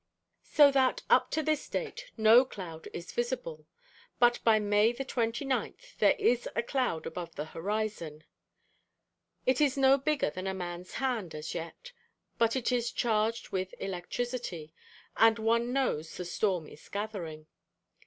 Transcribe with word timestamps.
So 0.49 0.71
that, 0.71 1.03
up 1.11 1.29
to 1.29 1.43
this 1.43 1.69
date, 1.69 2.05
no 2.17 2.43
cloud 2.43 2.87
is 2.91 3.11
visible. 3.11 3.67
But 4.17 4.43
by 4.43 4.57
May 4.57 4.93
29 4.93 5.75
there 5.99 6.15
is 6.17 6.49
a 6.55 6.63
cloud 6.63 7.05
above 7.05 7.35
the 7.35 7.45
horizon. 7.45 8.23
It 9.45 9.61
is 9.61 9.77
no 9.77 9.99
bigger 9.99 10.31
than 10.31 10.47
'a 10.47 10.55
man's 10.55 10.93
hand' 10.93 11.35
as 11.35 11.53
yet: 11.53 11.91
but 12.39 12.55
it 12.55 12.71
is 12.71 12.91
charged 12.91 13.49
with 13.51 13.75
electricity, 13.79 14.73
and 15.17 15.37
one 15.37 15.71
knows 15.71 16.17
the 16.17 16.25
storm 16.25 16.65
is 16.67 16.89
gathering. 16.89 17.45